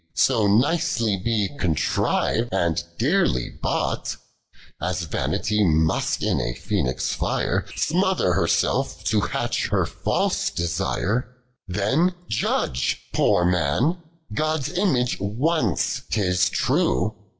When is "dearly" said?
2.97-3.51